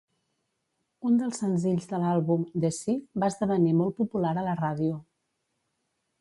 Un 1.09 1.19
dels 1.19 1.41
senzills 1.43 1.85
de 1.91 1.99
l'àlbum, 2.03 2.47
"The 2.63 2.71
Sea", 2.79 3.03
va 3.25 3.29
esdevenir 3.35 3.75
molt 3.83 3.97
popular 4.01 4.33
a 4.43 4.47
la 4.49 4.57
ràdio. 4.65 4.99